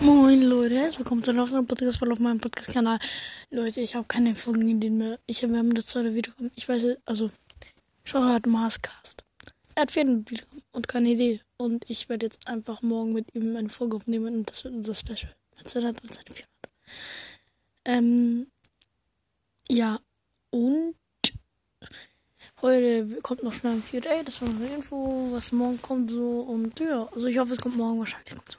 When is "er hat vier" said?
9.74-10.06